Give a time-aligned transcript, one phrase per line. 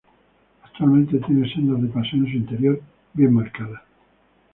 [0.63, 2.81] Actualmente tiene sendas de paseo en su interior
[3.13, 3.83] bien marcadas.